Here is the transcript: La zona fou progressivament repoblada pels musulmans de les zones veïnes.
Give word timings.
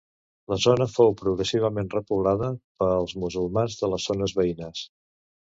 La 0.53 0.55
zona 0.61 0.87
fou 0.93 1.13
progressivament 1.19 1.91
repoblada 1.95 2.49
pels 2.85 3.13
musulmans 3.25 3.79
de 3.83 3.91
les 3.93 4.09
zones 4.13 4.35
veïnes. 4.41 4.83